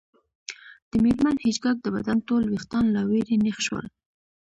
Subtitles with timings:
[0.89, 3.85] د میرمن هیج هاګ د بدن ټول ویښتان له ویرې نیغ شول